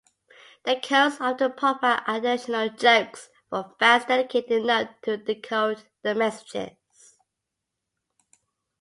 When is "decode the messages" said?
5.17-7.19